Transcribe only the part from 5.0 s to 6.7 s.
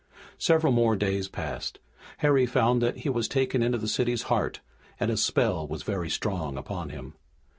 its spell was very strong